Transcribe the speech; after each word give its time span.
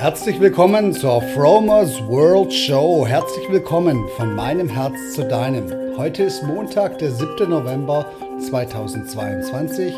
Herzlich 0.00 0.40
willkommen 0.40 0.94
zur 0.94 1.20
Fromers 1.20 2.00
World 2.08 2.54
Show. 2.54 3.06
Herzlich 3.06 3.50
willkommen 3.50 4.08
von 4.16 4.34
meinem 4.34 4.66
Herz 4.66 4.94
zu 5.14 5.28
deinem. 5.28 5.70
Heute 5.98 6.22
ist 6.22 6.42
Montag, 6.42 6.96
der 7.00 7.12
7. 7.12 7.50
November 7.50 8.10
2022. 8.48 9.92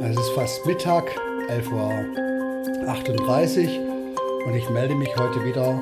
Es 0.00 0.16
ist 0.16 0.30
fast 0.30 0.64
Mittag, 0.64 1.04
11.38 1.50 3.68
Uhr 3.68 4.46
und 4.46 4.54
ich 4.54 4.70
melde 4.70 4.94
mich 4.94 5.14
heute 5.14 5.44
wieder 5.44 5.78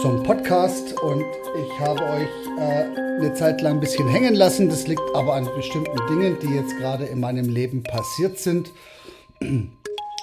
zum 0.00 0.22
Podcast 0.22 0.98
und 1.02 1.26
ich 1.62 1.80
habe 1.80 2.02
euch 2.04 2.30
äh, 2.58 2.86
eine 3.20 3.34
Zeit 3.34 3.60
lang 3.60 3.74
ein 3.74 3.80
bisschen 3.80 4.08
hängen 4.08 4.34
lassen. 4.34 4.70
Das 4.70 4.88
liegt 4.88 5.14
aber 5.14 5.34
an 5.34 5.46
bestimmten 5.54 5.98
Dingen, 6.08 6.38
die 6.40 6.54
jetzt 6.54 6.74
gerade 6.78 7.04
in 7.04 7.20
meinem 7.20 7.50
Leben 7.50 7.82
passiert 7.82 8.38
sind 8.38 8.72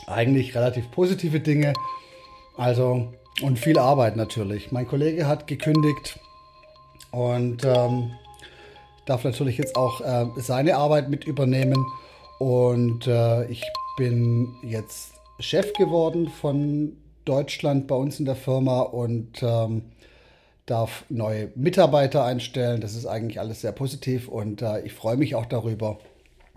eigentlich 0.07 0.55
relativ 0.55 0.89
positive 0.91 1.39
Dinge. 1.39 1.73
Also, 2.57 3.07
und 3.41 3.57
viel 3.57 3.79
Arbeit 3.79 4.15
natürlich. 4.15 4.71
Mein 4.71 4.87
Kollege 4.87 5.27
hat 5.27 5.47
gekündigt 5.47 6.19
und 7.11 7.63
ähm, 7.65 8.11
darf 9.05 9.23
natürlich 9.23 9.57
jetzt 9.57 9.75
auch 9.75 10.01
äh, 10.01 10.27
seine 10.37 10.75
Arbeit 10.75 11.09
mit 11.09 11.25
übernehmen. 11.25 11.85
Und 12.39 13.07
äh, 13.07 13.45
ich 13.45 13.63
bin 13.97 14.55
jetzt 14.63 15.13
Chef 15.39 15.73
geworden 15.73 16.27
von 16.27 16.97
Deutschland 17.25 17.87
bei 17.87 17.95
uns 17.95 18.19
in 18.19 18.25
der 18.25 18.35
Firma 18.35 18.81
und 18.81 19.41
ähm, 19.41 19.83
darf 20.65 21.05
neue 21.09 21.49
Mitarbeiter 21.55 22.23
einstellen. 22.23 22.81
Das 22.81 22.95
ist 22.95 23.05
eigentlich 23.05 23.39
alles 23.39 23.61
sehr 23.61 23.71
positiv 23.71 24.27
und 24.27 24.61
äh, 24.61 24.81
ich 24.81 24.93
freue 24.93 25.17
mich 25.17 25.35
auch 25.35 25.45
darüber. 25.45 25.99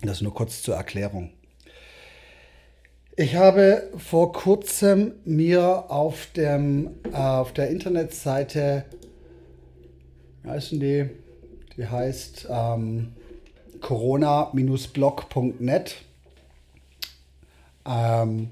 Das 0.01 0.21
nur 0.21 0.33
kurz 0.33 0.61
zur 0.61 0.75
Erklärung. 0.75 1.31
Ich 3.19 3.35
habe 3.35 3.89
vor 3.97 4.31
kurzem 4.31 5.13
mir 5.25 5.89
auf, 5.89 6.27
dem, 6.35 6.91
äh, 7.11 7.15
auf 7.15 7.51
der 7.51 7.71
Internetseite, 7.71 8.85
wie 10.43 10.49
heißt 10.51 10.73
die? 10.73 11.09
Die 11.75 11.87
heißt 11.87 12.47
ähm, 12.47 13.13
corona-blog.net. 13.81 15.95
Ähm, 17.87 18.49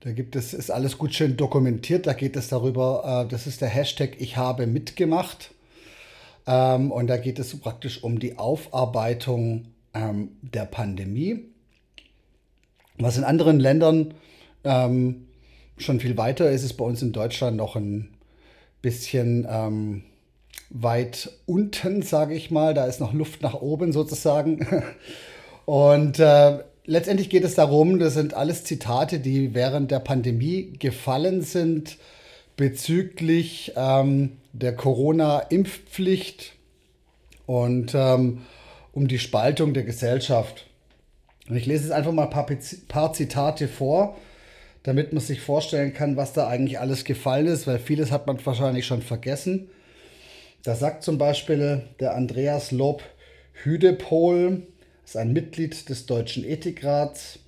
da 0.00 0.12
gibt 0.12 0.36
es, 0.36 0.54
ist 0.54 0.70
alles 0.70 0.96
gut 0.96 1.12
schön 1.14 1.36
dokumentiert. 1.36 2.06
Da 2.06 2.12
geht 2.12 2.36
es 2.36 2.46
darüber, 2.46 3.24
äh, 3.24 3.28
das 3.28 3.48
ist 3.48 3.60
der 3.60 3.70
Hashtag 3.70 4.20
Ich 4.20 4.36
habe 4.36 4.68
mitgemacht. 4.68 5.50
Ähm, 6.46 6.92
und 6.92 7.08
da 7.08 7.16
geht 7.16 7.40
es 7.40 7.58
praktisch 7.58 8.04
um 8.04 8.20
die 8.20 8.38
Aufarbeitung 8.38 9.64
ähm, 9.94 10.36
der 10.42 10.66
Pandemie. 10.66 11.57
Was 12.98 13.16
in 13.16 13.24
anderen 13.24 13.60
Ländern 13.60 14.14
ähm, 14.64 15.26
schon 15.76 16.00
viel 16.00 16.16
weiter 16.16 16.50
ist, 16.50 16.64
ist 16.64 16.74
bei 16.74 16.84
uns 16.84 17.02
in 17.02 17.12
Deutschland 17.12 17.56
noch 17.56 17.76
ein 17.76 18.10
bisschen 18.82 19.46
ähm, 19.48 20.02
weit 20.70 21.30
unten, 21.46 22.02
sage 22.02 22.34
ich 22.34 22.50
mal. 22.50 22.74
Da 22.74 22.86
ist 22.86 23.00
noch 23.00 23.12
Luft 23.12 23.42
nach 23.42 23.54
oben 23.54 23.92
sozusagen. 23.92 24.66
Und 25.64 26.18
äh, 26.18 26.58
letztendlich 26.86 27.30
geht 27.30 27.44
es 27.44 27.54
darum, 27.54 27.98
das 27.98 28.14
sind 28.14 28.34
alles 28.34 28.64
Zitate, 28.64 29.20
die 29.20 29.54
während 29.54 29.90
der 29.90 30.00
Pandemie 30.00 30.72
gefallen 30.78 31.42
sind 31.42 31.98
bezüglich 32.56 33.72
ähm, 33.76 34.38
der 34.52 34.74
Corona-Impfpflicht 34.74 36.54
und 37.46 37.94
ähm, 37.94 38.40
um 38.92 39.06
die 39.06 39.18
Spaltung 39.18 39.74
der 39.74 39.84
Gesellschaft. 39.84 40.67
Und 41.48 41.56
ich 41.56 41.66
lese 41.66 41.84
jetzt 41.84 41.92
einfach 41.92 42.12
mal 42.12 42.24
ein 42.24 42.30
paar, 42.30 42.46
paar 42.88 43.12
Zitate 43.12 43.68
vor, 43.68 44.16
damit 44.82 45.12
man 45.12 45.22
sich 45.22 45.40
vorstellen 45.40 45.94
kann, 45.94 46.16
was 46.16 46.32
da 46.32 46.48
eigentlich 46.48 46.78
alles 46.78 47.04
gefallen 47.04 47.46
ist, 47.46 47.66
weil 47.66 47.78
vieles 47.78 48.10
hat 48.10 48.26
man 48.26 48.44
wahrscheinlich 48.44 48.86
schon 48.86 49.02
vergessen. 49.02 49.70
Da 50.62 50.74
sagt 50.74 51.02
zum 51.02 51.18
Beispiel 51.18 51.82
der 52.00 52.14
Andreas 52.14 52.70
Lob 52.70 53.02
Hüdepol, 53.62 54.66
ist 55.04 55.16
ein 55.16 55.32
Mitglied 55.32 55.88
des 55.88 56.06
Deutschen 56.06 56.44
Ethikrats. 56.44 57.38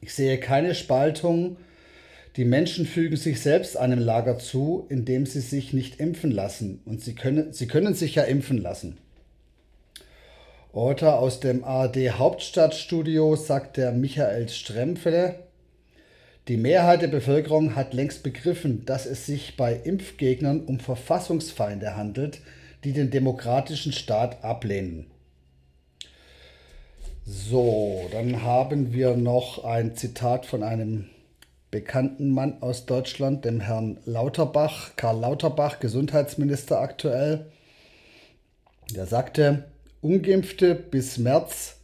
Ich 0.00 0.12
sehe 0.12 0.38
keine 0.38 0.74
Spaltung. 0.74 1.56
Die 2.36 2.44
Menschen 2.44 2.86
fügen 2.86 3.16
sich 3.16 3.40
selbst 3.40 3.76
einem 3.76 3.98
Lager 3.98 4.38
zu, 4.38 4.86
indem 4.88 5.26
sie 5.26 5.40
sich 5.40 5.72
nicht 5.72 6.00
impfen 6.00 6.30
lassen. 6.30 6.80
Und 6.84 7.00
sie 7.00 7.14
können, 7.14 7.52
sie 7.52 7.66
können 7.66 7.94
sich 7.94 8.16
ja 8.16 8.24
impfen 8.24 8.58
lassen. 8.58 8.98
Oder 10.72 11.18
aus 11.18 11.40
dem 11.40 11.64
ARD 11.64 12.12
Hauptstadtstudio 12.12 13.34
sagt 13.34 13.76
der 13.76 13.90
Michael 13.92 14.48
Strempfele, 14.48 15.40
die 16.46 16.56
Mehrheit 16.56 17.02
der 17.02 17.08
Bevölkerung 17.08 17.74
hat 17.76 17.92
längst 17.92 18.22
begriffen, 18.22 18.84
dass 18.84 19.06
es 19.06 19.26
sich 19.26 19.56
bei 19.56 19.74
Impfgegnern 19.74 20.64
um 20.64 20.80
Verfassungsfeinde 20.80 21.96
handelt, 21.96 22.40
die 22.84 22.92
den 22.92 23.10
demokratischen 23.10 23.92
Staat 23.92 24.42
ablehnen. 24.42 25.10
So, 27.24 28.08
dann 28.10 28.42
haben 28.42 28.92
wir 28.92 29.16
noch 29.16 29.64
ein 29.64 29.94
Zitat 29.94 30.46
von 30.46 30.62
einem 30.62 31.10
bekannten 31.70 32.30
Mann 32.30 32.62
aus 32.62 32.86
Deutschland, 32.86 33.44
dem 33.44 33.60
Herrn 33.60 33.98
Lauterbach, 34.04 34.96
Karl 34.96 35.20
Lauterbach, 35.20 35.78
Gesundheitsminister 35.78 36.80
aktuell. 36.80 37.46
Der 38.94 39.06
sagte, 39.06 39.69
Ungeimpfte 40.02 40.74
bis 40.74 41.18
März 41.18 41.76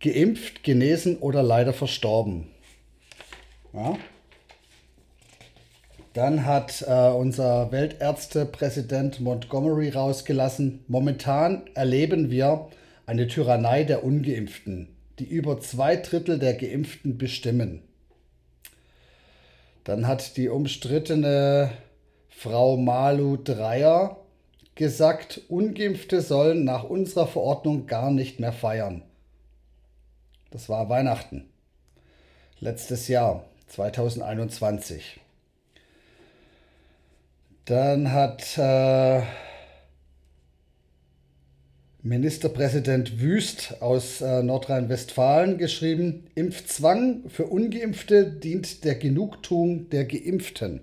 geimpft, 0.00 0.62
genesen 0.62 1.18
oder 1.18 1.42
leider 1.42 1.72
verstorben. 1.72 2.48
Ja. 3.72 3.96
Dann 6.12 6.44
hat 6.44 6.84
äh, 6.86 7.10
unser 7.10 7.70
Weltärztepräsident 7.70 9.20
Montgomery 9.20 9.90
rausgelassen, 9.90 10.84
momentan 10.88 11.62
erleben 11.74 12.30
wir 12.30 12.68
eine 13.06 13.26
Tyrannei 13.28 13.84
der 13.84 14.04
ungeimpften, 14.04 14.88
die 15.18 15.26
über 15.26 15.60
zwei 15.60 15.96
Drittel 15.96 16.38
der 16.38 16.54
geimpften 16.54 17.18
bestimmen. 17.18 17.82
Dann 19.84 20.06
hat 20.06 20.36
die 20.36 20.48
umstrittene 20.48 21.70
Frau 22.28 22.76
Malu 22.76 23.36
Dreyer 23.36 24.18
gesagt, 24.78 25.42
ungeimpfte 25.48 26.22
sollen 26.22 26.64
nach 26.64 26.84
unserer 26.84 27.26
Verordnung 27.26 27.86
gar 27.86 28.10
nicht 28.10 28.40
mehr 28.40 28.52
feiern. 28.52 29.02
Das 30.50 30.68
war 30.68 30.88
Weihnachten. 30.88 31.50
Letztes 32.60 33.08
Jahr, 33.08 33.44
2021. 33.66 35.20
Dann 37.66 38.12
hat 38.12 38.56
äh, 38.56 39.22
Ministerpräsident 42.02 43.20
Wüst 43.20 43.82
aus 43.82 44.20
äh, 44.20 44.42
Nordrhein-Westfalen 44.44 45.58
geschrieben, 45.58 46.30
Impfzwang 46.36 47.28
für 47.28 47.46
ungeimpfte 47.46 48.30
dient 48.30 48.84
der 48.84 48.94
Genugtuung 48.94 49.90
der 49.90 50.04
Geimpften. 50.04 50.80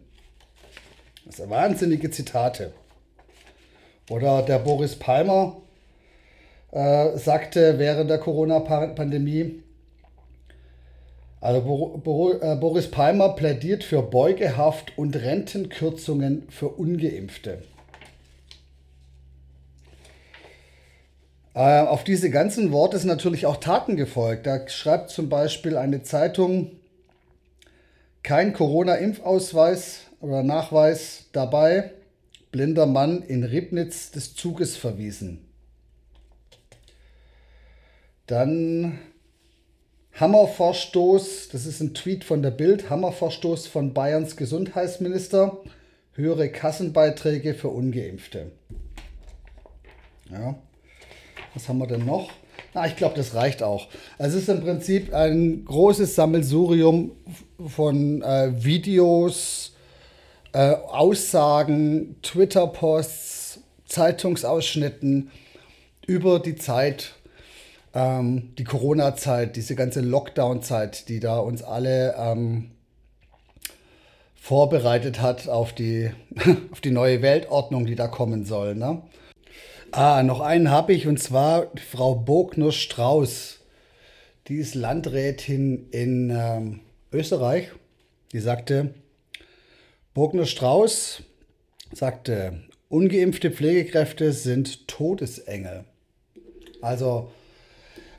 Das 1.26 1.38
sind 1.38 1.50
wahnsinnige 1.50 2.12
Zitate. 2.12 2.74
Oder 4.10 4.44
der 4.44 4.60
Boris 4.60 4.96
Palmer 4.96 5.58
äh, 6.72 7.18
sagte 7.18 7.80
während 7.80 8.10
der 8.10 8.20
Corona-Pandemie, 8.20 9.64
also 11.42 11.62
Bo 11.62 11.98
Bo 12.04 12.34
äh, 12.34 12.56
Boris 12.56 12.90
Palmer 12.90 13.30
plädiert 13.30 13.84
für 13.84 14.02
Beugehaft 14.02 14.98
und 14.98 15.16
Rentenkürzungen 15.16 16.48
für 16.50 16.70
ungeimpfte. 16.70 17.64
Äh, 21.56 21.82
auf 21.82 22.04
diese 22.04 22.30
ganzen 22.30 22.72
Worte 22.72 22.98
sind 23.00 23.08
natürlich 23.08 23.46
auch 23.46 23.58
Taten 23.58 23.96
gefolgt. 23.96 24.46
Da 24.46 24.68
schreibt 24.68 25.10
zum 25.10 25.30
Beispiel 25.30 25.78
eine 25.78 26.04
Zeitung, 26.04 26.72
kein 28.22 28.54
Corona-Impfausweis 28.54 30.02
oder 30.20 30.44
Nachweis 30.44 31.26
dabei 31.32 31.92
blinder 32.56 32.86
Mann 32.86 33.22
in 33.22 33.44
Ribnitz 33.44 34.12
des 34.12 34.34
Zuges 34.34 34.78
verwiesen. 34.78 35.42
Dann 38.28 38.98
Hammervorstoß, 40.14 41.50
das 41.52 41.66
ist 41.66 41.82
ein 41.82 41.94
Tweet 41.94 42.24
von 42.24 42.42
der 42.42 42.52
Bild, 42.52 42.90
Hammervorstoß 42.90 43.68
von 43.68 43.94
Bayerns 43.94 44.38
Gesundheitsminister, 44.38 45.64
höhere 46.14 46.48
Kassenbeiträge 46.48 47.56
für 47.56 47.68
ungeimpfte. 47.68 48.54
Ja, 50.32 50.56
was 51.54 51.68
haben 51.68 51.80
wir 51.80 51.88
denn 51.88 52.06
noch? 52.06 52.32
Na, 52.74 52.88
ich 52.88 52.96
glaube, 52.96 53.18
das 53.18 53.36
reicht 53.36 53.64
auch. 53.64 53.90
Es 54.18 54.34
ist 54.34 54.48
im 54.48 54.62
Prinzip 54.62 55.14
ein 55.14 55.66
großes 55.66 56.16
Sammelsurium 56.16 57.12
von 57.68 58.22
äh, 58.22 58.54
Videos, 58.64 59.75
äh, 60.56 60.78
Aussagen, 60.88 62.16
Twitter-Posts, 62.22 63.60
Zeitungsausschnitten 63.88 65.30
über 66.08 66.40
die 66.40 66.56
Zeit, 66.56 67.16
ähm, 67.94 68.54
die 68.58 68.64
Corona-Zeit, 68.64 69.58
diese 69.58 69.76
ganze 69.76 70.00
Lockdown-Zeit, 70.00 71.10
die 71.10 71.20
da 71.20 71.40
uns 71.40 71.62
alle 71.62 72.16
ähm, 72.18 72.72
vorbereitet 74.34 75.22
hat 75.22 75.50
auf 75.50 75.74
die, 75.74 76.12
auf 76.72 76.80
die 76.80 76.92
neue 76.92 77.22
Weltordnung, 77.22 77.86
die 77.86 77.96
da 77.96 78.08
kommen 78.08 78.46
soll. 78.46 78.76
Ne? 78.76 79.02
Ah, 79.92 80.24
noch 80.24 80.40
einen 80.40 80.72
habe 80.72 80.94
ich 80.94 81.06
und 81.06 81.22
zwar 81.22 81.68
Frau 81.92 82.16
Bogner-Strauß. 82.16 83.60
Die 84.48 84.56
ist 84.56 84.74
Landrätin 84.74 85.90
in 85.92 86.30
ähm, 86.30 86.80
Österreich. 87.12 87.72
Die 88.32 88.40
sagte, 88.40 88.94
Bogner-Strauß 90.16 91.24
sagte, 91.92 92.64
ungeimpfte 92.88 93.52
Pflegekräfte 93.52 94.32
sind 94.32 94.88
Todesengel. 94.88 95.84
Also, 96.82 97.32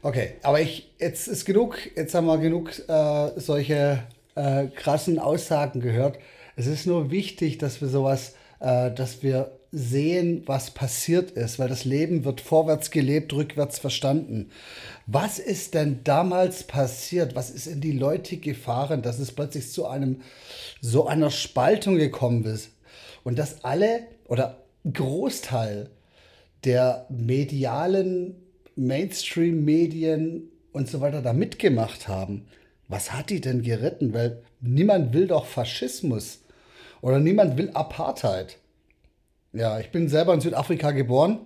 okay, 0.02 0.34
aber 0.42 0.60
ich, 0.60 0.92
jetzt 0.98 1.26
ist 1.26 1.46
genug, 1.46 1.78
jetzt 1.96 2.14
haben 2.14 2.26
wir 2.26 2.36
genug 2.36 2.78
äh, 2.86 3.40
solche 3.40 4.02
äh, 4.34 4.66
krassen 4.66 5.18
Aussagen 5.18 5.80
gehört. 5.80 6.18
Es 6.54 6.66
ist 6.66 6.86
nur 6.86 7.10
wichtig, 7.10 7.56
dass 7.56 7.80
wir 7.80 7.88
sowas, 7.88 8.34
äh, 8.60 8.90
dass 8.90 9.22
wir 9.22 9.58
sehen, 9.72 10.42
was 10.46 10.70
passiert 10.70 11.32
ist, 11.32 11.58
weil 11.58 11.68
das 11.68 11.84
Leben 11.84 12.24
wird 12.24 12.40
vorwärts 12.40 12.90
gelebt, 12.90 13.32
rückwärts 13.32 13.78
verstanden. 13.78 14.50
Was 15.06 15.38
ist 15.38 15.74
denn 15.74 16.00
damals 16.04 16.64
passiert? 16.64 17.34
Was 17.34 17.50
ist 17.50 17.66
in 17.66 17.80
die 17.80 17.92
Leute 17.92 18.36
gefahren, 18.38 19.02
dass 19.02 19.18
es 19.18 19.32
plötzlich 19.32 19.70
zu 19.70 19.86
einem 19.86 20.22
so 20.80 21.06
einer 21.06 21.30
Spaltung 21.30 21.96
gekommen 21.96 22.44
ist 22.44 22.70
und 23.24 23.38
dass 23.38 23.64
alle 23.64 24.06
oder 24.26 24.64
Großteil 24.90 25.90
der 26.64 27.06
medialen 27.10 28.36
Mainstream-Medien 28.76 30.50
und 30.72 30.88
so 30.88 31.00
weiter 31.00 31.22
da 31.22 31.32
mitgemacht 31.32 32.08
haben? 32.08 32.46
Was 32.88 33.12
hat 33.12 33.30
die 33.30 33.40
denn 33.40 33.62
geritten? 33.62 34.14
Weil 34.14 34.42
niemand 34.60 35.12
will 35.12 35.26
doch 35.26 35.46
Faschismus 35.46 36.40
oder 37.02 37.18
niemand 37.18 37.56
will 37.56 37.70
Apartheid. 37.70 38.58
Ja, 39.56 39.80
ich 39.80 39.90
bin 39.90 40.08
selber 40.10 40.34
in 40.34 40.42
Südafrika 40.42 40.90
geboren 40.90 41.38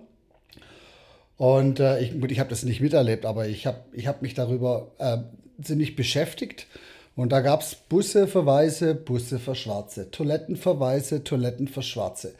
und 1.37 1.79
äh, 1.79 2.01
ich, 2.01 2.13
ich 2.13 2.41
habe 2.41 2.49
das 2.49 2.63
nicht 2.63 2.81
miterlebt, 2.81 3.25
aber 3.25 3.47
ich 3.47 3.65
habe 3.65 3.85
ich 3.93 4.05
hab 4.05 4.21
mich 4.21 4.33
darüber 4.33 4.91
äh, 4.97 5.19
ziemlich 5.63 5.95
beschäftigt. 5.95 6.67
Und 7.15 7.31
da 7.31 7.39
gab 7.39 7.61
es 7.61 7.75
Busse 7.75 8.27
für 8.27 8.45
Weiße, 8.45 8.95
Busse 8.95 9.39
für 9.39 9.55
Schwarze, 9.55 10.11
Toiletten 10.11 10.57
für 10.57 10.77
Weiße, 10.77 11.23
Toiletten 11.23 11.69
für 11.69 11.83
Schwarze 11.83 12.33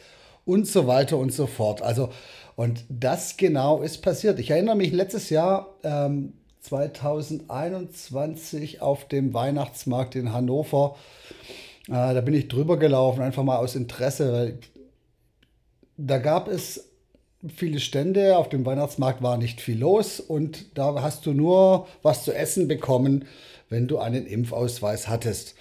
und 0.46 0.68
so 0.68 0.88
weiter 0.88 1.18
und 1.18 1.34
so 1.34 1.48
fort. 1.48 1.82
Also, 1.82 2.10
und 2.58 2.84
das 2.90 3.38
genau 3.38 3.82
ist 3.82 4.02
passiert. 4.02 4.40
Ich 4.40 4.50
erinnere 4.50 4.76
mich 4.76 4.92
letztes 4.92 5.30
Jahr, 5.30 5.78
ähm, 5.84 6.34
2021 6.60 8.82
auf 8.82 9.08
dem 9.08 9.34
Weihnachtsmarkt 9.34 10.16
in 10.16 10.34
Hannover. 10.34 10.98
Äh, 11.88 12.14
da 12.14 12.20
bin 12.20 12.34
ich 12.34 12.50
drüber 12.50 12.78
gelaufen, 12.78 13.22
einfach 13.22 13.44
mal 13.44 13.56
aus 13.58 13.76
Interesse, 13.76 14.34
weil 14.34 14.60
da 15.98 16.18
gab 16.18 16.48
es 16.48 16.90
viele 17.56 17.80
Stände, 17.80 18.38
auf 18.38 18.50
dem 18.50 18.66
Weihnachtsmarkt 18.66 19.22
war 19.22 19.38
nicht 19.38 19.62
viel 19.62 19.80
los 19.80 20.20
und 20.20 20.78
da 20.78 21.02
hast 21.02 21.26
du 21.26 21.34
nur 21.34 21.88
was 22.02 22.24
zu 22.24 22.34
essen 22.34 22.68
bekommen, 22.68 23.26
wenn 23.70 23.88
du 23.88 23.98
einen 23.98 24.28
Impfausweis 24.28 25.08
hattest. 25.08 25.56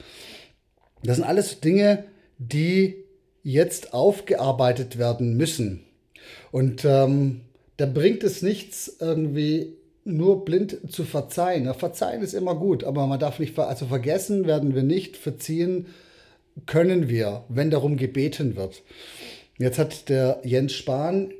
Das 1.02 1.16
sind 1.16 1.24
alles 1.24 1.60
Dinge, 1.60 2.04
die 2.38 3.04
jetzt 3.42 3.94
aufgearbeitet 3.94 4.98
werden 4.98 5.36
müssen. 5.36 5.84
Und 6.52 6.84
ähm, 6.84 7.42
da 7.78 7.86
bringt 7.86 8.22
es 8.24 8.42
nichts, 8.42 8.96
irgendwie 9.00 9.76
nur 10.04 10.44
blind 10.44 10.78
zu 10.90 11.04
verzeihen. 11.04 11.72
Verzeihen 11.74 12.22
ist 12.22 12.34
immer 12.34 12.54
gut, 12.54 12.84
aber 12.84 13.06
man 13.06 13.20
darf 13.20 13.38
nicht, 13.38 13.54
ver 13.54 13.68
also 13.68 13.86
vergessen 13.86 14.46
werden 14.46 14.74
wir 14.74 14.82
nicht, 14.82 15.16
verziehen 15.16 15.86
können 16.66 17.08
wir, 17.08 17.44
wenn 17.48 17.70
darum 17.70 17.96
gebeten 17.96 18.56
wird. 18.56 18.82
Jetzt 19.60 19.78
hat 19.78 20.08
der 20.08 20.40
Jens 20.42 20.72
Spahn 20.72 21.32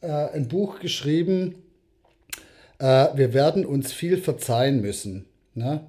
äh, 0.00 0.08
ein 0.08 0.48
Buch 0.48 0.80
geschrieben, 0.80 1.54
äh, 2.80 3.06
wir 3.14 3.32
werden 3.32 3.64
uns 3.64 3.92
viel 3.92 4.18
verzeihen 4.18 4.80
müssen. 4.80 5.26
Ne? 5.54 5.86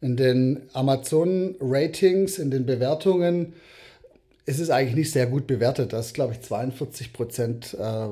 In 0.00 0.16
den 0.16 0.62
Amazon-Ratings, 0.72 2.38
in 2.38 2.50
den 2.50 2.64
Bewertungen 2.64 3.52
ist 4.46 4.60
es 4.60 4.70
eigentlich 4.70 4.94
nicht 4.94 5.12
sehr 5.12 5.26
gut 5.26 5.46
bewertet. 5.46 5.92
Das, 5.92 6.14
glaube 6.14 6.32
ich, 6.32 6.40
42 6.40 7.12
Prozent 7.12 7.74
äh, 7.74 8.08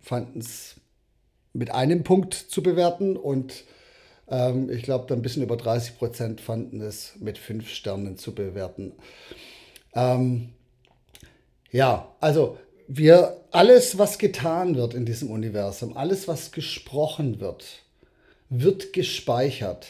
fanden 0.00 0.38
es 0.38 0.76
mit 1.54 1.72
einem 1.72 2.04
Punkt 2.04 2.32
zu 2.34 2.62
bewerten 2.62 3.16
und 3.16 3.64
ähm, 4.28 4.70
ich 4.70 4.84
glaube, 4.84 5.12
ein 5.12 5.22
bisschen 5.22 5.42
über 5.42 5.56
30 5.56 5.98
Prozent 5.98 6.40
fanden 6.40 6.80
es 6.80 7.14
mit 7.18 7.38
fünf 7.38 7.68
Sternen 7.70 8.18
zu 8.18 8.32
bewerten. 8.32 8.92
Ähm, 9.96 10.50
ja, 11.72 12.14
also 12.20 12.58
wir, 12.86 13.40
alles, 13.50 13.98
was 13.98 14.18
getan 14.18 14.76
wird 14.76 14.94
in 14.94 15.06
diesem 15.06 15.30
Universum, 15.30 15.96
alles, 15.96 16.28
was 16.28 16.52
gesprochen 16.52 17.40
wird, 17.40 17.64
wird 18.50 18.92
gespeichert 18.92 19.88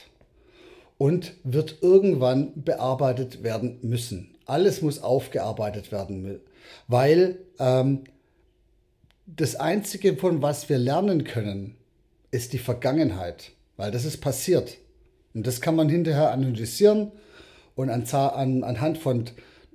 und 0.98 1.34
wird 1.42 1.78
irgendwann 1.82 2.52
bearbeitet 2.62 3.42
werden 3.42 3.78
müssen. 3.82 4.36
Alles 4.46 4.82
muss 4.82 5.02
aufgearbeitet 5.02 5.90
werden, 5.90 6.40
weil 6.86 7.38
ähm, 7.58 8.04
das 9.26 9.56
Einzige, 9.56 10.16
von 10.16 10.42
was 10.42 10.68
wir 10.68 10.78
lernen 10.78 11.24
können, 11.24 11.76
ist 12.30 12.52
die 12.52 12.58
Vergangenheit, 12.58 13.52
weil 13.76 13.90
das 13.90 14.04
ist 14.04 14.20
passiert. 14.20 14.78
Und 15.34 15.46
das 15.46 15.60
kann 15.60 15.74
man 15.74 15.88
hinterher 15.88 16.30
analysieren 16.30 17.10
und 17.74 17.90
an, 17.90 18.04
an, 18.04 18.64
anhand 18.64 18.98
von 18.98 19.24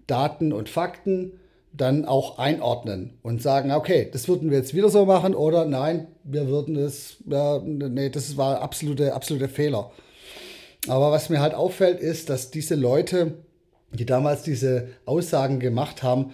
Daten 0.05 0.53
und 0.53 0.69
Fakten 0.69 1.39
dann 1.73 2.05
auch 2.05 2.39
einordnen 2.39 3.17
und 3.21 3.41
sagen, 3.41 3.71
okay, 3.71 4.09
das 4.11 4.27
würden 4.27 4.49
wir 4.49 4.57
jetzt 4.57 4.73
wieder 4.73 4.89
so 4.89 5.05
machen 5.05 5.35
oder 5.35 5.65
nein, 5.65 6.07
wir 6.23 6.47
würden 6.47 6.75
es, 6.75 7.17
ja, 7.25 7.59
nee, 7.59 8.09
das 8.09 8.37
war 8.37 8.61
absolute, 8.61 9.13
absolute 9.13 9.47
Fehler. 9.47 9.91
Aber 10.87 11.11
was 11.11 11.29
mir 11.29 11.39
halt 11.39 11.53
auffällt, 11.53 11.99
ist, 11.99 12.29
dass 12.29 12.51
diese 12.51 12.75
Leute, 12.75 13.35
die 13.91 14.05
damals 14.05 14.43
diese 14.43 14.89
Aussagen 15.05 15.59
gemacht 15.59 16.03
haben, 16.03 16.33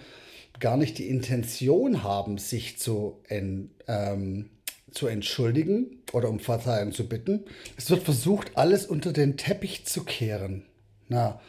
gar 0.60 0.76
nicht 0.76 0.98
die 0.98 1.08
Intention 1.08 2.02
haben, 2.02 2.38
sich 2.38 2.78
zu, 2.78 3.20
en, 3.28 3.70
ähm, 3.88 4.50
zu 4.92 5.08
entschuldigen 5.08 6.02
oder 6.12 6.28
um 6.28 6.38
Verzeihung 6.38 6.92
zu 6.92 7.08
bitten. 7.08 7.44
Es 7.76 7.90
wird 7.90 8.02
versucht, 8.02 8.52
alles 8.54 8.86
unter 8.86 9.12
den 9.12 9.36
Teppich 9.36 9.84
zu 9.86 10.04
kehren. 10.04 10.64
Na, 11.08 11.40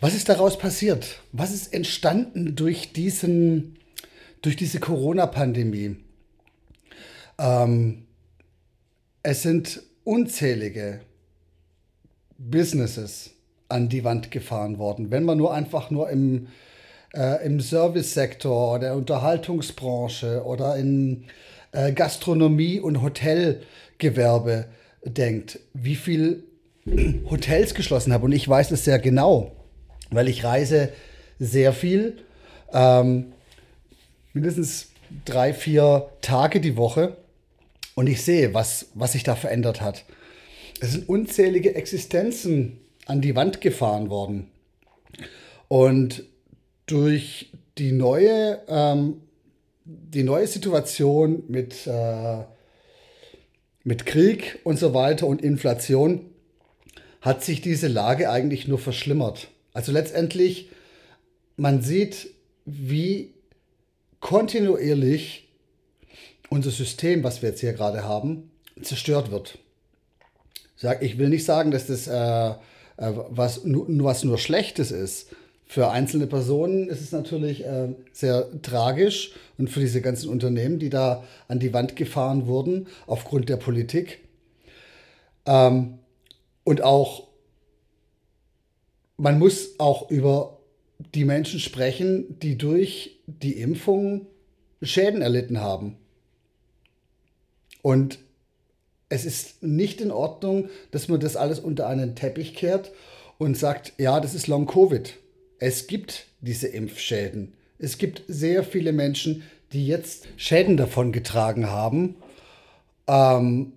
was 0.00 0.14
ist 0.14 0.28
daraus 0.28 0.58
passiert? 0.58 1.20
Was 1.32 1.52
ist 1.52 1.72
entstanden 1.72 2.56
durch, 2.56 2.92
diesen, 2.92 3.76
durch 4.42 4.56
diese 4.56 4.80
Corona-Pandemie? 4.80 5.96
Ähm, 7.38 8.06
es 9.22 9.42
sind 9.42 9.82
unzählige 10.04 11.00
Businesses 12.38 13.30
an 13.68 13.88
die 13.88 14.04
Wand 14.04 14.30
gefahren 14.30 14.78
worden. 14.78 15.10
Wenn 15.10 15.24
man 15.24 15.38
nur 15.38 15.54
einfach 15.54 15.90
nur 15.90 16.10
im, 16.10 16.48
äh, 17.14 17.44
im 17.44 17.60
Service-Sektor 17.60 18.72
oder 18.72 18.80
der 18.80 18.96
Unterhaltungsbranche 18.96 20.44
oder 20.44 20.76
in 20.76 21.24
äh, 21.72 21.92
Gastronomie 21.92 22.80
und 22.80 23.02
Hotelgewerbe 23.02 24.66
denkt, 25.04 25.60
wie 25.74 25.96
viel 25.96 26.44
Hotels 27.30 27.74
geschlossen 27.74 28.12
habe. 28.12 28.24
Und 28.24 28.32
ich 28.32 28.48
weiß 28.48 28.70
es 28.70 28.84
sehr 28.84 28.98
genau, 28.98 29.52
weil 30.10 30.28
ich 30.28 30.44
reise 30.44 30.92
sehr 31.38 31.72
viel, 31.72 32.18
ähm, 32.72 33.32
mindestens 34.32 34.88
drei, 35.24 35.52
vier 35.52 36.08
Tage 36.20 36.60
die 36.60 36.76
Woche. 36.76 37.16
Und 37.94 38.08
ich 38.08 38.22
sehe, 38.22 38.54
was, 38.54 38.88
was 38.94 39.12
sich 39.12 39.22
da 39.22 39.34
verändert 39.34 39.80
hat. 39.80 40.04
Es 40.80 40.92
sind 40.92 41.08
unzählige 41.08 41.74
Existenzen 41.74 42.78
an 43.06 43.20
die 43.20 43.34
Wand 43.34 43.60
gefahren 43.60 44.10
worden. 44.10 44.48
Und 45.68 46.24
durch 46.86 47.52
die 47.78 47.92
neue, 47.92 48.60
ähm, 48.68 49.22
die 49.84 50.22
neue 50.22 50.46
Situation 50.46 51.44
mit, 51.48 51.86
äh, 51.86 52.44
mit 53.84 54.04
Krieg 54.06 54.58
und 54.64 54.78
so 54.78 54.94
weiter 54.94 55.26
und 55.26 55.42
Inflation 55.42 56.26
hat 57.26 57.42
sich 57.42 57.60
diese 57.60 57.88
Lage 57.88 58.30
eigentlich 58.30 58.68
nur 58.68 58.78
verschlimmert. 58.78 59.48
Also 59.72 59.90
letztendlich, 59.90 60.70
man 61.56 61.82
sieht, 61.82 62.28
wie 62.66 63.34
kontinuierlich 64.20 65.48
unser 66.50 66.70
System, 66.70 67.24
was 67.24 67.42
wir 67.42 67.48
jetzt 67.48 67.60
hier 67.62 67.72
gerade 67.72 68.04
haben, 68.04 68.52
zerstört 68.80 69.32
wird. 69.32 69.58
Ich 71.00 71.18
will 71.18 71.28
nicht 71.28 71.44
sagen, 71.44 71.72
dass 71.72 71.88
das 71.88 72.06
äh, 72.06 72.50
äh, 72.96 73.12
was, 73.30 73.62
was 73.64 74.22
nur 74.22 74.38
Schlechtes 74.38 74.92
ist. 74.92 75.30
Für 75.66 75.90
einzelne 75.90 76.28
Personen 76.28 76.88
ist 76.88 77.00
es 77.00 77.10
natürlich 77.10 77.64
äh, 77.64 77.88
sehr 78.12 78.46
tragisch 78.62 79.32
und 79.58 79.68
für 79.68 79.80
diese 79.80 80.00
ganzen 80.00 80.28
Unternehmen, 80.28 80.78
die 80.78 80.90
da 80.90 81.24
an 81.48 81.58
die 81.58 81.72
Wand 81.72 81.96
gefahren 81.96 82.46
wurden 82.46 82.86
aufgrund 83.08 83.48
der 83.48 83.56
Politik. 83.56 84.20
Ähm, 85.44 85.98
und 86.66 86.82
auch, 86.82 87.28
man 89.18 89.38
muss 89.38 89.78
auch 89.78 90.10
über 90.10 90.58
die 91.14 91.24
Menschen 91.24 91.60
sprechen, 91.60 92.40
die 92.40 92.58
durch 92.58 93.20
die 93.28 93.60
Impfung 93.60 94.26
Schäden 94.82 95.22
erlitten 95.22 95.60
haben. 95.60 95.96
Und 97.82 98.18
es 99.08 99.24
ist 99.24 99.62
nicht 99.62 100.00
in 100.00 100.10
Ordnung, 100.10 100.68
dass 100.90 101.06
man 101.06 101.20
das 101.20 101.36
alles 101.36 101.60
unter 101.60 101.86
einen 101.86 102.16
Teppich 102.16 102.56
kehrt 102.56 102.90
und 103.38 103.56
sagt, 103.56 103.92
ja, 103.98 104.18
das 104.18 104.34
ist 104.34 104.48
Long-Covid. 104.48 105.14
Es 105.60 105.86
gibt 105.86 106.26
diese 106.40 106.66
Impfschäden. 106.66 107.54
Es 107.78 107.96
gibt 107.96 108.24
sehr 108.26 108.64
viele 108.64 108.92
Menschen, 108.92 109.44
die 109.72 109.86
jetzt 109.86 110.26
Schäden 110.36 110.76
davon 110.76 111.12
getragen 111.12 111.70
haben, 111.70 112.16
ähm, 113.06 113.72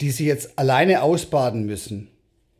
die 0.00 0.12
sie 0.12 0.26
jetzt 0.26 0.56
alleine 0.56 1.02
ausbaden 1.02 1.66
müssen. 1.66 2.11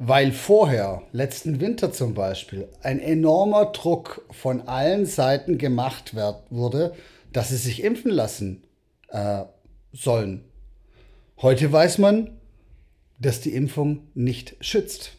Weil 0.04 0.32
vorher, 0.32 1.02
letzten 1.12 1.60
Winter 1.60 1.92
zum 1.92 2.14
Beispiel, 2.14 2.66
ein 2.82 2.98
enormer 2.98 3.66
Druck 3.66 4.26
von 4.32 4.62
allen 4.62 5.06
Seiten 5.06 5.58
gemacht 5.58 6.16
werd, 6.16 6.42
wurde, 6.50 6.92
dass 7.32 7.50
sie 7.50 7.56
sich 7.56 7.84
impfen 7.84 8.10
lassen 8.10 8.64
äh, 9.10 9.44
sollen. 9.92 10.42
Heute 11.40 11.70
weiß 11.70 11.98
man, 11.98 12.36
dass 13.20 13.42
die 13.42 13.54
Impfung 13.54 14.08
nicht 14.14 14.56
schützt. 14.58 15.12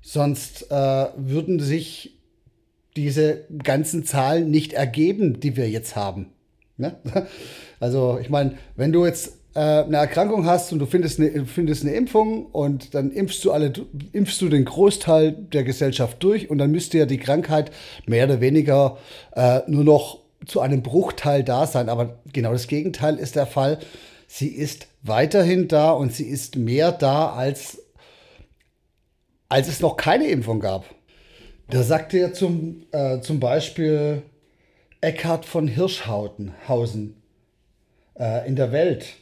Sonst 0.00 0.70
äh, 0.70 1.06
würden 1.18 1.60
sich 1.60 2.18
diese 2.96 3.44
ganzen 3.62 4.06
Zahlen 4.06 4.50
nicht 4.50 4.72
ergeben, 4.72 5.40
die 5.40 5.58
wir 5.58 5.68
jetzt 5.68 5.94
haben. 5.94 6.32
Ne? 6.78 6.96
Also 7.80 8.18
ich 8.18 8.30
meine, 8.30 8.56
wenn 8.76 8.92
du 8.92 9.04
jetzt 9.04 9.34
eine 9.60 9.98
Erkrankung 9.98 10.46
hast 10.46 10.72
und 10.72 10.80
du 10.80 10.86
findest 10.86 11.20
eine, 11.20 11.46
findest 11.46 11.84
eine 11.84 11.94
Impfung 11.94 12.46
und 12.46 12.94
dann 12.94 13.12
impfst 13.12 13.44
du 13.44 13.52
alle, 13.52 13.72
impfst 14.12 14.40
du 14.40 14.48
den 14.48 14.64
Großteil 14.64 15.32
der 15.32 15.62
Gesellschaft 15.62 16.22
durch 16.22 16.50
und 16.50 16.58
dann 16.58 16.72
müsste 16.72 16.98
ja 16.98 17.06
die 17.06 17.18
Krankheit 17.18 17.70
mehr 18.06 18.24
oder 18.24 18.40
weniger 18.40 18.98
äh, 19.36 19.60
nur 19.68 19.84
noch 19.84 20.18
zu 20.46 20.60
einem 20.60 20.82
Bruchteil 20.82 21.44
da 21.44 21.66
sein. 21.66 21.88
Aber 21.88 22.18
genau 22.32 22.52
das 22.52 22.66
Gegenteil 22.66 23.16
ist 23.16 23.36
der 23.36 23.46
Fall. 23.46 23.78
Sie 24.26 24.48
ist 24.48 24.88
weiterhin 25.02 25.68
da 25.68 25.92
und 25.92 26.12
sie 26.12 26.24
ist 26.24 26.56
mehr 26.56 26.90
da, 26.90 27.32
als, 27.32 27.80
als 29.48 29.68
es 29.68 29.80
noch 29.80 29.96
keine 29.96 30.26
Impfung 30.26 30.60
gab. 30.60 30.84
Da 31.70 31.82
sagte 31.82 32.18
ja 32.18 32.32
zum, 32.32 32.86
äh, 32.90 33.20
zum 33.20 33.40
Beispiel 33.40 34.22
Eckhard 35.00 35.44
von 35.44 35.68
Hirschhausen 35.68 37.14
äh, 38.18 38.46
in 38.48 38.56
der 38.56 38.72
Welt. 38.72 39.14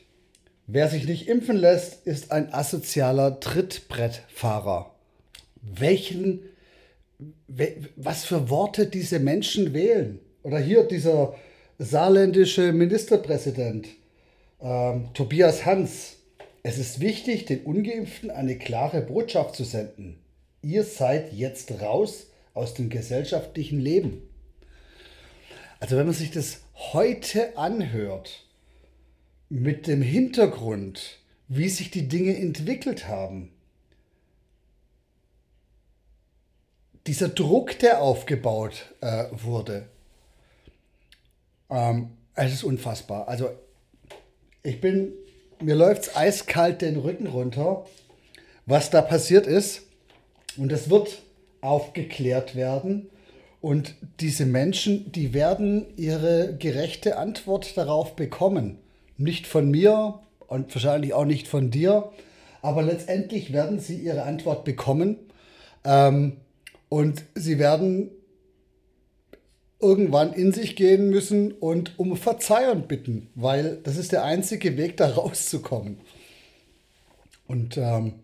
Wer 0.75 0.89
sich 0.89 1.07
nicht 1.07 1.29
impfen 1.29 1.59
lässt, 1.59 2.07
ist 2.07 2.33
ein 2.33 2.55
asozialer 2.55 3.41
Trittbrettfahrer. 3.41 4.95
Welchen, 5.61 6.41
we, 7.47 7.77
was 7.97 8.25
für 8.25 8.49
Worte 8.49 8.87
diese 8.87 9.19
Menschen 9.19 9.75
wählen. 9.75 10.19
Oder 10.43 10.59
hier 10.59 10.85
dieser 10.85 11.35
saarländische 11.79 12.73
Ministerpräsident 12.73 13.87
ähm, 14.63 15.11
Tobias 15.13 15.67
Hans. 15.67 16.17
Es 16.63 16.79
ist 16.79 17.01
wichtig, 17.01 17.45
den 17.45 17.65
Ungeimpften 17.65 18.31
eine 18.31 18.57
klare 18.57 19.03
Botschaft 19.03 19.57
zu 19.57 19.65
senden. 19.65 20.21
Ihr 20.63 20.85
seid 20.85 21.35
jetzt 21.35 21.83
raus 21.83 22.29
aus 22.55 22.73
dem 22.73 22.89
gesellschaftlichen 22.89 23.79
Leben. 23.79 24.23
Also 25.81 25.99
wenn 25.99 26.07
man 26.07 26.15
sich 26.15 26.31
das 26.31 26.63
heute 26.95 27.59
anhört, 27.59 28.47
mit 29.53 29.87
dem 29.87 30.01
Hintergrund, 30.01 31.19
wie 31.47 31.69
sich 31.69 31.91
die 31.91 32.09
Dinge 32.09 32.35
entwickelt 32.35 33.07
haben, 33.07 33.51
dieser 37.07 37.29
Druck, 37.29 37.79
der 37.79 38.01
aufgebaut 38.01 38.95
äh, 39.03 39.27
wurde, 39.31 39.89
ähm, 41.69 42.13
es 42.35 42.55
ist 42.55 42.65
unfassbar. 42.65 43.29
Also 43.29 43.51
ich 44.63 44.81
bin, 44.81 45.13
mir 45.61 45.75
läuft 45.75 46.05
es 46.05 46.17
eiskalt 46.17 46.81
den 46.81 46.97
Rücken 46.97 47.27
runter, 47.27 47.85
was 48.65 48.89
da 48.89 49.03
passiert 49.03 49.47
ist. 49.47 49.83
Und 50.57 50.73
es 50.73 50.89
wird 50.89 51.21
aufgeklärt 51.61 52.57
werden. 52.57 53.11
Und 53.61 53.97
diese 54.21 54.47
Menschen, 54.47 55.13
die 55.13 55.35
werden 55.35 55.93
ihre 55.99 56.57
gerechte 56.57 57.19
Antwort 57.19 57.77
darauf 57.77 58.17
bekommen. 58.17 58.79
Nicht 59.23 59.47
von 59.47 59.71
mir 59.71 60.21
und 60.47 60.75
wahrscheinlich 60.75 61.15
auch 61.15 61.25
nicht 61.25 61.49
von 61.49 61.71
dir, 61.71 62.11
aber 62.61 62.83
letztendlich 62.83 63.53
werden 63.53 63.81
sie 63.81 63.97
ihre 63.97 64.23
Antwort 64.25 64.65
bekommen. 64.65 65.17
Ähm, 65.85 66.37
und 66.89 67.25
sie 67.35 67.59
werden 67.59 68.11
irgendwann 69.81 70.33
in 70.33 70.53
sich 70.53 70.77
gehen 70.77 71.11
müssen 71.11 71.53
und 71.53 71.99
um 71.99 72.17
Verzeihung 72.17 72.87
bitten, 72.87 73.29
weil 73.35 73.79
das 73.83 73.97
ist 73.97 74.13
der 74.13 74.25
einzige 74.25 74.77
Weg, 74.77 74.97
da 74.97 75.09
rauszukommen. 75.15 75.99
Und 77.47 77.77
ähm, 77.77 78.15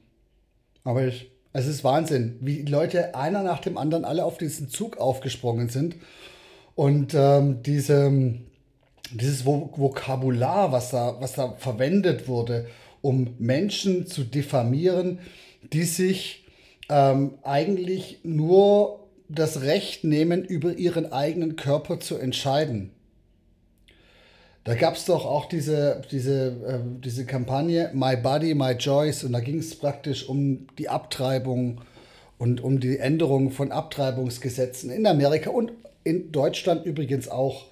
aber 0.84 1.06
ich, 1.06 1.30
es 1.52 1.66
ist 1.66 1.84
Wahnsinn, 1.84 2.38
wie 2.40 2.62
Leute 2.62 3.14
einer 3.14 3.42
nach 3.42 3.60
dem 3.60 3.76
anderen 3.76 4.04
alle 4.04 4.24
auf 4.24 4.38
diesen 4.38 4.70
Zug 4.70 4.96
aufgesprungen 4.98 5.68
sind. 5.68 5.96
Und 6.74 7.14
ähm, 7.14 7.62
diese, 7.62 8.38
dieses 9.12 9.44
Vokabular, 9.44 10.72
was 10.72 10.90
da, 10.90 11.16
was 11.20 11.34
da 11.34 11.54
verwendet 11.58 12.28
wurde, 12.28 12.66
um 13.00 13.34
Menschen 13.38 14.06
zu 14.06 14.24
diffamieren, 14.24 15.20
die 15.72 15.84
sich 15.84 16.44
ähm, 16.88 17.34
eigentlich 17.42 18.20
nur 18.22 19.08
das 19.28 19.62
Recht 19.62 20.04
nehmen, 20.04 20.44
über 20.44 20.72
ihren 20.72 21.12
eigenen 21.12 21.56
Körper 21.56 22.00
zu 22.00 22.16
entscheiden. 22.16 22.90
Da 24.64 24.74
gab 24.74 24.96
es 24.96 25.06
doch 25.06 25.24
auch 25.24 25.46
diese, 25.46 26.02
diese, 26.10 26.48
äh, 26.48 26.78
diese 27.02 27.24
Kampagne 27.24 27.90
My 27.94 28.16
Body, 28.16 28.54
My 28.54 28.76
Choice 28.76 29.24
und 29.24 29.32
da 29.32 29.40
ging 29.40 29.58
es 29.58 29.74
praktisch 29.74 30.28
um 30.28 30.66
die 30.78 30.88
Abtreibung 30.88 31.80
und 32.38 32.62
um 32.62 32.80
die 32.80 32.98
Änderung 32.98 33.50
von 33.50 33.72
Abtreibungsgesetzen 33.72 34.90
in 34.90 35.06
Amerika 35.06 35.50
und 35.50 35.72
in 36.04 36.32
Deutschland 36.32 36.84
übrigens 36.84 37.28
auch. 37.28 37.66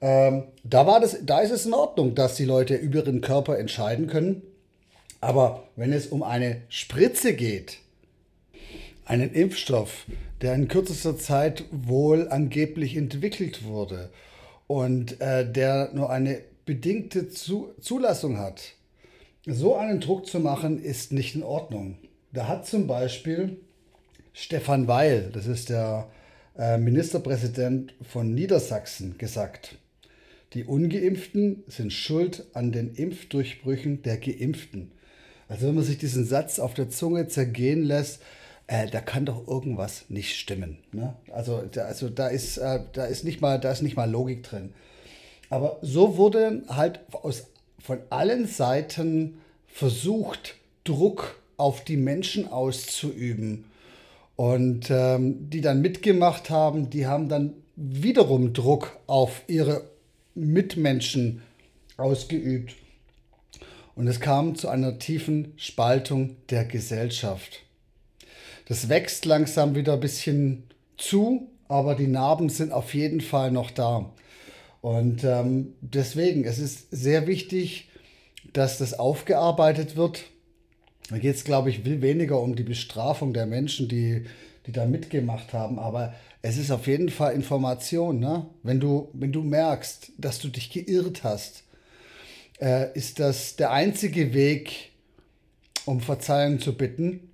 Ähm, 0.00 0.44
da, 0.64 0.86
war 0.86 1.00
das, 1.00 1.18
da 1.22 1.40
ist 1.40 1.50
es 1.50 1.66
in 1.66 1.74
Ordnung, 1.74 2.14
dass 2.14 2.36
die 2.36 2.44
Leute 2.44 2.74
über 2.74 3.00
ihren 3.00 3.20
Körper 3.20 3.58
entscheiden 3.58 4.06
können. 4.06 4.42
Aber 5.20 5.64
wenn 5.76 5.92
es 5.92 6.06
um 6.06 6.22
eine 6.22 6.62
Spritze 6.68 7.34
geht, 7.34 7.78
einen 9.04 9.32
Impfstoff, 9.32 10.06
der 10.40 10.54
in 10.54 10.68
kürzester 10.68 11.18
Zeit 11.18 11.64
wohl 11.70 12.28
angeblich 12.28 12.96
entwickelt 12.96 13.64
wurde 13.64 14.10
und 14.66 15.20
äh, 15.20 15.50
der 15.50 15.90
nur 15.92 16.10
eine 16.10 16.40
bedingte 16.64 17.28
Zu 17.28 17.70
Zulassung 17.80 18.38
hat. 18.38 18.74
So 19.44 19.76
einen 19.76 20.00
Druck 20.00 20.26
zu 20.26 20.38
machen, 20.38 20.82
ist 20.82 21.12
nicht 21.12 21.34
in 21.34 21.42
Ordnung. 21.42 21.98
Da 22.32 22.46
hat 22.46 22.66
zum 22.66 22.86
Beispiel 22.86 23.58
Stefan 24.32 24.86
Weil, 24.86 25.30
das 25.32 25.46
ist 25.46 25.70
der 25.70 26.08
äh, 26.56 26.78
Ministerpräsident 26.78 27.94
von 28.08 28.32
Niedersachsen, 28.32 29.18
gesagt, 29.18 29.79
die 30.54 30.64
ungeimpften 30.64 31.62
sind 31.68 31.92
schuld 31.92 32.44
an 32.54 32.72
den 32.72 32.94
Impfdurchbrüchen 32.94 34.02
der 34.02 34.16
geimpften. 34.18 34.90
Also 35.48 35.66
wenn 35.66 35.74
man 35.74 35.84
sich 35.84 35.98
diesen 35.98 36.24
Satz 36.24 36.58
auf 36.58 36.74
der 36.74 36.90
Zunge 36.90 37.28
zergehen 37.28 37.82
lässt, 37.82 38.20
äh, 38.66 38.86
da 38.86 39.00
kann 39.00 39.26
doch 39.26 39.48
irgendwas 39.48 40.04
nicht 40.08 40.36
stimmen. 40.36 40.78
Ne? 40.92 41.14
Also, 41.32 41.62
da, 41.70 41.82
also 41.82 42.08
da, 42.08 42.28
ist, 42.28 42.56
äh, 42.58 42.80
da, 42.92 43.04
ist 43.04 43.24
nicht 43.24 43.40
mal, 43.40 43.58
da 43.58 43.72
ist 43.72 43.82
nicht 43.82 43.96
mal 43.96 44.08
Logik 44.08 44.44
drin. 44.44 44.72
Aber 45.50 45.78
so 45.82 46.16
wurde 46.16 46.62
halt 46.68 47.00
aus, 47.10 47.48
von 47.80 47.98
allen 48.10 48.46
Seiten 48.46 49.38
versucht, 49.66 50.54
Druck 50.84 51.40
auf 51.56 51.82
die 51.84 51.96
Menschen 51.96 52.46
auszuüben. 52.48 53.64
Und 54.36 54.88
ähm, 54.90 55.50
die 55.50 55.60
dann 55.60 55.82
mitgemacht 55.82 56.48
haben, 56.48 56.90
die 56.90 57.06
haben 57.06 57.28
dann 57.28 57.54
wiederum 57.76 58.52
Druck 58.52 58.96
auf 59.06 59.42
ihre 59.48 59.82
Mitmenschen 60.34 61.42
ausgeübt. 61.96 62.74
Und 63.94 64.06
es 64.06 64.20
kam 64.20 64.54
zu 64.54 64.68
einer 64.68 64.98
tiefen 64.98 65.52
Spaltung 65.56 66.36
der 66.48 66.64
Gesellschaft. 66.64 67.60
Das 68.66 68.88
wächst 68.88 69.24
langsam 69.24 69.74
wieder 69.74 69.94
ein 69.94 70.00
bisschen 70.00 70.64
zu, 70.96 71.50
aber 71.68 71.94
die 71.94 72.06
Narben 72.06 72.48
sind 72.48 72.72
auf 72.72 72.94
jeden 72.94 73.20
Fall 73.20 73.50
noch 73.50 73.70
da. 73.70 74.12
Und 74.80 75.24
ähm, 75.24 75.74
deswegen, 75.80 76.44
es 76.44 76.58
ist 76.58 76.88
sehr 76.90 77.26
wichtig, 77.26 77.88
dass 78.52 78.78
das 78.78 78.98
aufgearbeitet 78.98 79.96
wird. 79.96 80.24
Da 81.10 81.18
geht 81.18 81.34
es, 81.34 81.44
glaube 81.44 81.70
ich, 81.70 81.80
viel 81.80 82.00
weniger 82.02 82.40
um 82.40 82.56
die 82.56 82.62
Bestrafung 82.62 83.34
der 83.34 83.46
Menschen, 83.46 83.88
die, 83.88 84.24
die 84.66 84.72
da 84.72 84.86
mitgemacht 84.86 85.52
haben, 85.52 85.78
aber 85.78 86.14
es 86.42 86.56
ist 86.56 86.70
auf 86.70 86.86
jeden 86.86 87.10
Fall 87.10 87.34
Information. 87.34 88.18
Ne? 88.18 88.46
Wenn, 88.62 88.80
du, 88.80 89.08
wenn 89.12 89.32
du 89.32 89.42
merkst, 89.42 90.12
dass 90.18 90.38
du 90.38 90.48
dich 90.48 90.70
geirrt 90.70 91.22
hast, 91.22 91.64
äh, 92.60 92.92
ist 92.96 93.18
das 93.18 93.56
der 93.56 93.72
einzige 93.72 94.32
Weg, 94.32 94.90
um 95.84 96.00
Verzeihung 96.00 96.60
zu 96.60 96.76
bitten. 96.76 97.30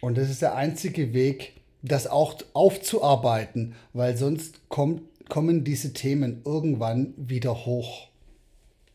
Und 0.00 0.16
das 0.16 0.30
ist 0.30 0.42
der 0.42 0.56
einzige 0.56 1.12
Weg, 1.12 1.54
das 1.82 2.06
auch 2.06 2.36
aufzuarbeiten, 2.52 3.74
weil 3.92 4.16
sonst 4.16 4.68
kommt, 4.68 5.02
kommen 5.28 5.64
diese 5.64 5.92
Themen 5.92 6.42
irgendwann 6.44 7.14
wieder 7.16 7.64
hoch. 7.66 8.08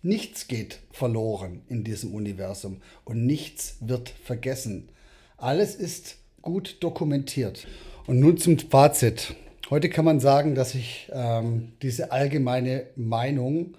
Nichts 0.01 0.47
geht 0.47 0.81
verloren 0.91 1.61
in 1.67 1.83
diesem 1.83 2.13
Universum 2.13 2.81
und 3.05 3.25
nichts 3.25 3.77
wird 3.79 4.09
vergessen. 4.09 4.89
Alles 5.37 5.75
ist 5.75 6.17
gut 6.41 6.77
dokumentiert. 6.81 7.65
Und 8.05 8.19
nun 8.19 8.37
zum 8.37 8.59
Fazit. 8.59 9.35
Heute 9.71 9.89
kann 9.89 10.05
man 10.05 10.19
sagen, 10.19 10.53
dass 10.53 10.75
ich 10.75 11.09
ähm, 11.11 11.71
diese 11.81 12.11
allgemeine 12.11 12.85
Meinung 12.95 13.73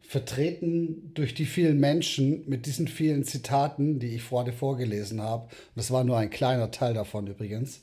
vertreten 0.00 1.10
durch 1.12 1.34
die 1.34 1.44
vielen 1.44 1.78
Menschen 1.78 2.48
mit 2.48 2.64
diesen 2.64 2.88
vielen 2.88 3.22
Zitaten, 3.24 3.98
die 3.98 4.14
ich 4.14 4.26
gerade 4.26 4.52
vorgelesen 4.52 5.20
habe, 5.20 5.48
das 5.74 5.90
war 5.90 6.04
nur 6.04 6.16
ein 6.16 6.30
kleiner 6.30 6.70
Teil 6.70 6.94
davon 6.94 7.26
übrigens, 7.26 7.82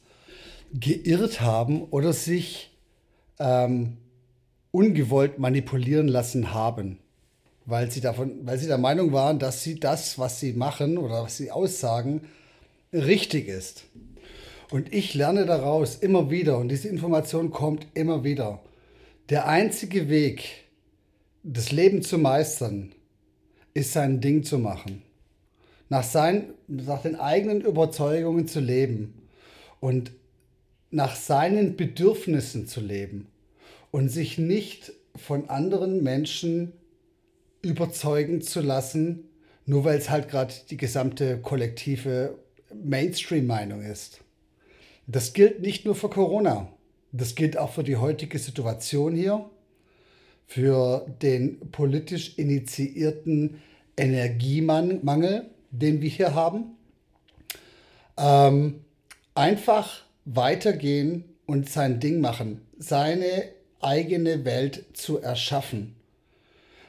geirrt 0.73 1.41
haben 1.41 1.83
oder 1.83 2.11
sich 2.11 2.71
ähm, 3.39 3.97
ungewollt 4.71 5.37
manipulieren 5.37 6.07
lassen 6.07 6.55
haben, 6.55 6.97
weil 7.65 7.91
sie, 7.91 8.01
davon, 8.01 8.47
weil 8.47 8.57
sie 8.57 8.67
der 8.67 8.79
Meinung 8.79 9.11
waren, 9.11 9.37
dass 9.37 9.61
sie 9.61 9.79
das, 9.79 10.17
was 10.17 10.39
sie 10.39 10.53
machen 10.53 10.97
oder 10.97 11.21
was 11.21 11.37
sie 11.37 11.51
aussagen, 11.51 12.21
richtig 12.91 13.47
ist. 13.47 13.83
Und 14.73 14.91
ich 14.91 15.13
lerne 15.13 15.45
daraus 15.45 15.97
immer 15.97 16.31
wieder 16.31 16.57
und 16.57 16.69
diese 16.69 16.87
Information 16.87 17.51
kommt 17.51 17.85
immer 17.93 18.23
wieder. 18.23 18.59
Der 19.29 19.47
einzige 19.47 20.09
Weg, 20.09 20.65
das 21.43 21.71
Leben 21.71 22.01
zu 22.01 22.17
meistern, 22.17 22.91
ist 23.75 23.93
sein 23.93 24.19
Ding 24.19 24.41
zu 24.41 24.57
machen. 24.57 25.03
Nach, 25.89 26.01
sein, 26.01 26.55
nach 26.65 27.03
den 27.03 27.15
eigenen 27.17 27.61
Überzeugungen 27.61 28.47
zu 28.47 28.61
leben 28.61 29.13
und 29.79 30.11
nach 30.89 31.15
seinen 31.15 31.75
Bedürfnissen 31.75 32.65
zu 32.65 32.81
leben 32.81 33.27
und 33.91 34.09
sich 34.09 34.39
nicht 34.39 34.91
von 35.15 35.51
anderen 35.51 36.01
Menschen 36.01 36.73
überzeugen 37.61 38.41
zu 38.41 38.59
lassen, 38.59 39.25
nur 39.67 39.85
weil 39.85 39.99
es 39.99 40.09
halt 40.09 40.29
gerade 40.29 40.51
die 40.71 40.77
gesamte 40.77 41.37
kollektive 41.41 42.39
Mainstream-Meinung 42.73 43.83
ist. 43.83 44.22
Das 45.07 45.33
gilt 45.33 45.61
nicht 45.61 45.85
nur 45.85 45.95
für 45.95 46.09
Corona. 46.09 46.69
Das 47.11 47.35
gilt 47.35 47.57
auch 47.57 47.71
für 47.71 47.83
die 47.83 47.97
heutige 47.97 48.39
Situation 48.39 49.15
hier, 49.15 49.49
für 50.47 51.05
den 51.21 51.59
politisch 51.71 52.37
initiierten 52.37 53.61
Energiemangel, 53.97 55.49
den 55.71 56.01
wir 56.01 56.09
hier 56.09 56.33
haben. 56.33 56.75
Ähm, 58.17 58.81
einfach 59.35 60.03
weitergehen 60.25 61.25
und 61.45 61.69
sein 61.69 61.99
Ding 61.99 62.21
machen, 62.21 62.61
seine 62.77 63.49
eigene 63.81 64.45
Welt 64.45 64.85
zu 64.93 65.19
erschaffen. 65.19 65.95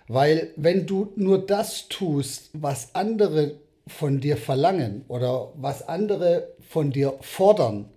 Weil 0.06 0.52
wenn 0.56 0.86
du 0.86 1.12
nur 1.16 1.44
das 1.44 1.88
tust, 1.88 2.50
was 2.52 2.94
andere 2.94 3.56
von 3.86 4.20
dir 4.20 4.36
verlangen 4.36 5.04
oder 5.08 5.52
was 5.56 5.86
andere 5.88 6.48
von 6.68 6.90
dir 6.90 7.14
fordern, 7.20 7.90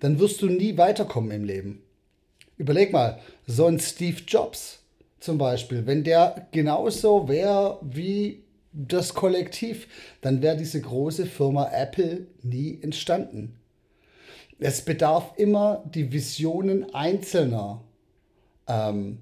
dann 0.00 0.18
wirst 0.18 0.42
du 0.42 0.46
nie 0.46 0.76
weiterkommen 0.76 1.30
im 1.30 1.44
Leben. 1.44 1.82
Überleg 2.56 2.92
mal, 2.92 3.20
so 3.46 3.66
ein 3.66 3.78
Steve 3.78 4.20
Jobs 4.26 4.80
zum 5.20 5.38
Beispiel, 5.38 5.86
wenn 5.86 6.04
der 6.04 6.48
genauso 6.52 7.28
wäre 7.28 7.78
wie 7.82 8.44
das 8.72 9.14
Kollektiv, 9.14 9.88
dann 10.20 10.42
wäre 10.42 10.56
diese 10.56 10.80
große 10.80 11.26
Firma 11.26 11.70
Apple 11.72 12.26
nie 12.42 12.78
entstanden. 12.82 13.58
Es 14.60 14.84
bedarf 14.84 15.32
immer 15.36 15.84
die 15.92 16.12
Visionen 16.12 16.92
Einzelner, 16.94 17.82
ähm, 18.66 19.18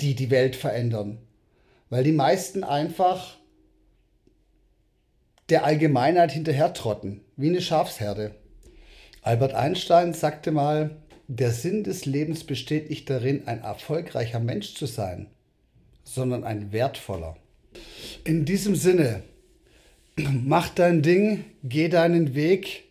die 0.00 0.14
die 0.14 0.30
Welt 0.30 0.56
verändern. 0.56 1.18
Weil 1.88 2.04
die 2.04 2.12
meisten 2.12 2.64
einfach 2.64 3.36
der 5.48 5.64
Allgemeinheit 5.64 6.32
hinterhertrotten, 6.32 7.22
wie 7.36 7.48
eine 7.48 7.60
Schafsherde. 7.62 8.34
Albert 9.26 9.54
Einstein 9.54 10.14
sagte 10.14 10.52
mal, 10.52 10.98
der 11.26 11.50
Sinn 11.50 11.82
des 11.82 12.06
Lebens 12.06 12.44
besteht 12.44 12.90
nicht 12.90 13.10
darin, 13.10 13.48
ein 13.48 13.60
erfolgreicher 13.60 14.38
Mensch 14.38 14.74
zu 14.74 14.86
sein, 14.86 15.26
sondern 16.04 16.44
ein 16.44 16.70
wertvoller. 16.70 17.36
In 18.22 18.44
diesem 18.44 18.76
Sinne, 18.76 19.24
mach 20.16 20.68
dein 20.68 21.02
Ding, 21.02 21.44
geh 21.64 21.88
deinen 21.88 22.36
Weg, 22.36 22.84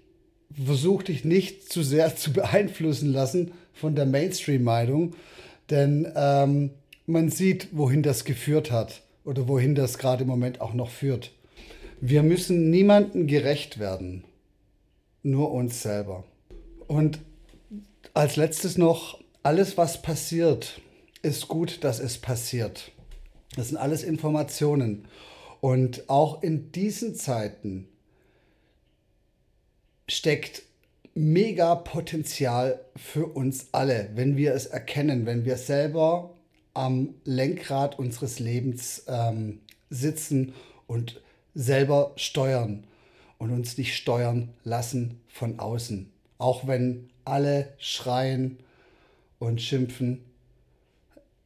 versuch 0.61 1.03
dich 1.03 1.23
nicht 1.23 1.71
zu 1.71 1.83
sehr 1.83 2.17
zu 2.17 2.33
beeinflussen 2.33 3.13
lassen 3.13 3.53
von 3.71 3.95
der 3.95 4.05
Mainstream-Meinung, 4.05 5.15
denn 5.69 6.05
ähm, 6.17 6.71
man 7.05 7.29
sieht, 7.29 7.69
wohin 7.71 8.03
das 8.03 8.25
geführt 8.25 8.71
hat 8.71 9.03
oder 9.23 9.47
wohin 9.47 9.73
das 9.73 9.97
gerade 9.97 10.23
im 10.23 10.27
Moment 10.27 10.59
auch 10.59 10.73
noch 10.73 10.89
führt. 10.89 11.31
Wir 12.01 12.23
müssen 12.23 12.69
niemandem 12.71 13.25
gerecht 13.25 13.79
werden 13.79 14.25
nur 15.25 15.51
uns 15.51 15.81
selber. 15.81 16.23
Und 16.87 17.19
als 18.13 18.35
letztes 18.35 18.77
noch, 18.77 19.19
alles, 19.43 19.77
was 19.77 20.01
passiert, 20.01 20.81
ist 21.21 21.47
gut, 21.47 21.83
dass 21.83 21.99
es 21.99 22.17
passiert. 22.17 22.91
Das 23.55 23.69
sind 23.69 23.77
alles 23.77 24.03
Informationen. 24.03 25.07
Und 25.61 26.09
auch 26.09 26.43
in 26.43 26.71
diesen 26.71 27.15
Zeiten 27.15 27.87
steckt 30.07 30.61
mega 31.15 31.75
Potenzial 31.75 32.79
für 32.95 33.25
uns 33.25 33.67
alle, 33.71 34.09
wenn 34.15 34.37
wir 34.37 34.53
es 34.53 34.67
erkennen, 34.67 35.25
wenn 35.25 35.45
wir 35.45 35.57
selber 35.57 36.35
am 36.73 37.15
Lenkrad 37.23 37.97
unseres 37.97 38.39
Lebens 38.39 39.05
ähm, 39.07 39.61
sitzen 39.89 40.53
und 40.87 41.21
selber 41.55 42.11
steuern 42.17 42.85
und 43.45 43.51
uns 43.51 43.77
nicht 43.77 43.95
steuern 43.95 44.49
lassen 44.63 45.21
von 45.27 45.59
außen. 45.59 46.09
Auch 46.37 46.67
wenn 46.67 47.09
alle 47.23 47.73
schreien 47.77 48.57
und 49.39 49.61
schimpfen. 49.61 50.23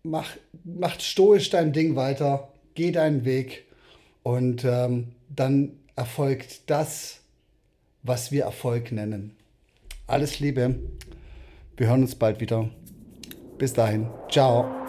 Mach, 0.03 0.29
mach 0.63 0.99
stoisch 0.99 1.49
dein 1.49 1.73
Ding 1.73 1.95
weiter, 1.95 2.49
geh 2.73 2.91
deinen 2.91 3.25
Weg 3.25 3.65
und 4.23 4.63
ähm, 4.63 5.09
dann 5.29 5.73
erfolgt 5.95 6.69
das, 6.69 7.19
was 8.03 8.31
wir 8.31 8.43
Erfolg 8.43 8.91
nennen. 8.91 9.35
Alles 10.07 10.39
Liebe, 10.39 10.79
wir 11.75 11.87
hören 11.87 12.01
uns 12.01 12.15
bald 12.15 12.39
wieder. 12.39 12.69
Bis 13.57 13.73
dahin, 13.73 14.07
ciao. 14.29 14.88